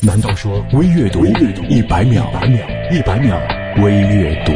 [0.00, 2.24] 难道说微阅读一百秒？
[2.92, 3.36] 一百秒
[3.82, 4.52] 微阅读。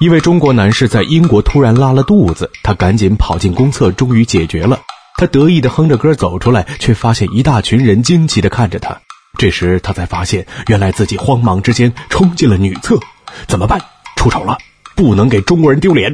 [0.00, 4.80] 一位中国男士在英国突然拉了肚子，他赶紧跑进公厕，终于解决了。
[5.16, 9.00] 他得意的哼着歌走出来，却发现一大群人惊奇的看着他。
[9.38, 12.98] 这时他才发现，原来自己慌忙之间冲进了女厕。
[13.46, 13.80] 怎么办？
[14.16, 14.58] 出丑了，
[14.96, 16.12] 不能给中国人丢脸。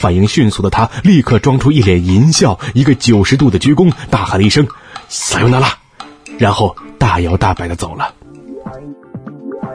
[0.00, 4.66] 反应迅速的他立刻装出一脸淫笑，一个九十度的鞠躬，大喊了一声
[5.10, 5.76] “撒尤那拉”，
[6.38, 8.14] 然后大摇大摆的走了。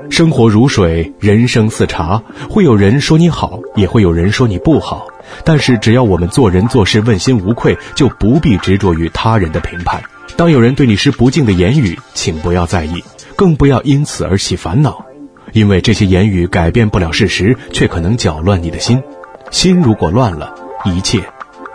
[0.10, 5.06] 生活如水，人生似茶，会有人说你好，也会有人说你不好。
[5.44, 10.04] 但是只要我们做人做事问心无愧，就不必执着于他人的评判。
[10.36, 13.04] 当有人对你施不敬的言语，请不要在意，
[13.36, 15.06] 更不要因此而起烦恼，
[15.54, 19.04] 因为这些言语改变不了事实，却可能搅乱你的心。
[19.52, 21.24] 心如果乱了，一切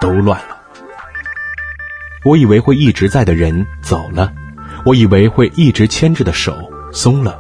[0.01, 0.57] 都乱了。
[2.25, 4.33] 我以为会一直在的人走了，
[4.85, 7.39] 我以为会一直牵着的手松了，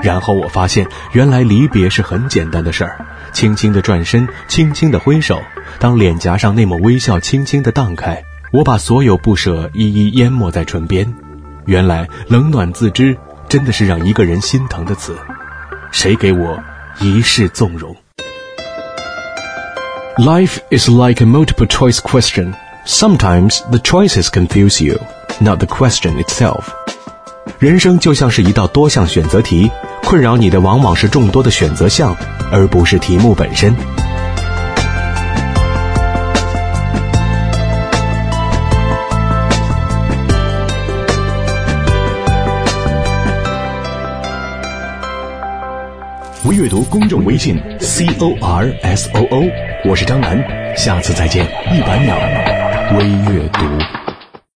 [0.00, 5.40] 然后我发现，原来离别是很简单的事儿，轻轻的转身，轻轻的挥手，
[5.78, 11.14] 当脸颊上那抹微笑轻轻的荡开，我把所有不舍一一淹没在唇边。
[11.64, 13.16] 原来冷暖自知，
[13.48, 15.16] 真的是让一个人心疼的词。
[15.92, 16.62] 谁给我
[17.00, 17.96] 一世纵容
[20.18, 22.54] ？Life is like a multiple choice question.
[22.84, 24.98] Sometimes the choices confuse you,
[25.40, 26.64] not the question itself.
[27.58, 29.70] 人生就像是一道多项选择题，
[30.02, 32.14] 困扰你的往往是众多的选择项，
[32.52, 33.74] 而不是题目本身。
[46.44, 50.38] 微阅读公众微信 c o r s o o，我是张楠，
[50.76, 51.46] 下次再见。
[51.72, 52.14] 一百秒
[52.98, 53.99] 微阅读。